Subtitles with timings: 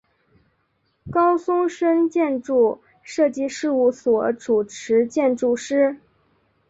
[1.11, 5.95] 高松伸建筑设计事务所主持建筑师。